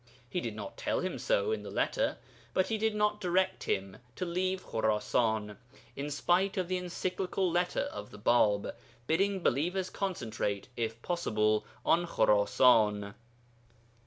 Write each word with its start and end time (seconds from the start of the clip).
He 0.27 0.41
did 0.41 0.55
not 0.55 0.77
tell 0.77 1.01
him 1.01 1.19
so 1.19 1.51
in 1.51 1.61
the 1.61 1.69
letter, 1.69 2.17
but 2.55 2.69
he 2.69 2.79
did 2.79 2.99
direct 3.19 3.65
him 3.65 3.97
to 4.15 4.25
leave 4.25 4.65
Khurasan, 4.65 5.57
in 5.95 6.09
spite 6.09 6.57
of 6.57 6.67
the 6.67 6.77
encyclical 6.77 7.51
letter 7.51 7.81
of 7.83 8.09
the 8.09 8.17
Bāb, 8.17 8.73
bidding 9.05 9.43
believers 9.43 9.91
concentrate, 9.91 10.69
if 10.75 10.99
possible, 11.03 11.67
on 11.85 12.07
Khurasan. 12.07 13.13